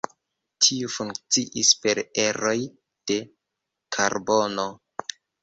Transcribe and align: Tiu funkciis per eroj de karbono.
Tiu 0.67 0.87
funkciis 0.93 1.69
per 1.83 2.01
eroj 2.23 2.55
de 3.13 3.19
karbono. 3.99 4.69